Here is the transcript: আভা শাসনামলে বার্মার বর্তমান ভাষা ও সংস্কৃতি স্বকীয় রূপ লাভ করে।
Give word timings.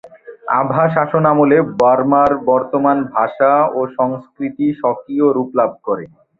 আভা 0.59 0.83
শাসনামলে 0.95 1.57
বার্মার 1.79 2.31
বর্তমান 2.49 2.97
ভাষা 3.13 3.51
ও 3.71 3.79
সংস্কৃতি 3.97 4.67
স্বকীয় 4.79 5.27
রূপ 5.31 5.49
লাভ 5.59 5.71
করে। 5.83 6.05